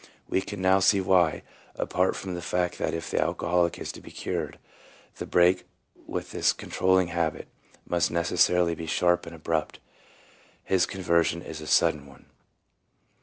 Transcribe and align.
We 0.27 0.41
can 0.41 0.63
now 0.63 0.79
see 0.79 0.99
why— 0.99 1.43
apart 1.75 2.15
from 2.15 2.33
the 2.33 2.41
fact 2.41 2.79
that 2.79 2.95
if 2.95 3.11
the 3.11 3.21
alcoholic 3.21 3.77
is 3.77 3.91
to 3.91 4.01
be 4.01 4.09
cured, 4.09 4.57
the 5.17 5.27
break 5.27 5.67
with 6.07 6.31
his 6.31 6.53
con 6.53 6.71
trolling 6.71 7.09
habit 7.09 7.47
must 7.87 8.09
necessarily 8.09 8.73
be 8.73 8.87
sharp 8.87 9.27
and 9.27 9.35
abrupt— 9.35 9.77
his 10.63 10.87
conversion 10.87 11.43
is 11.43 11.61
a 11.61 11.67
sudden 11.67 12.07
one. 12.07 12.25